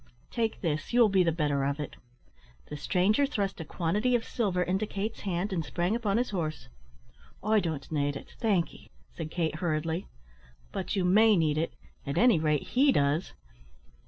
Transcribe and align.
"Take 0.31 0.61
this, 0.61 0.93
you 0.93 0.99
will 0.99 1.09
be 1.09 1.21
the 1.23 1.31
better 1.31 1.63
of 1.63 1.79
it." 1.79 1.95
The 2.69 2.75
stranger 2.75 3.27
thrust 3.27 3.61
a 3.61 3.63
quantity 3.63 4.15
of 4.15 4.25
silver 4.25 4.63
into 4.63 4.87
Kate's 4.87 5.19
hand, 5.19 5.53
and 5.53 5.63
sprang 5.63 5.95
upon 5.95 6.17
his 6.17 6.31
horse. 6.31 6.69
"I 7.43 7.59
don't 7.59 7.91
need 7.91 8.15
it, 8.15 8.33
thank 8.39 8.73
'ee," 8.73 8.89
said 9.13 9.29
Kate, 9.29 9.57
hurriedly. 9.57 10.07
"But 10.71 10.95
you 10.95 11.05
may 11.05 11.37
need 11.37 11.59
it; 11.59 11.75
at 12.03 12.17
any 12.17 12.39
rate, 12.39 12.63
he 12.69 12.91
does. 12.91 13.33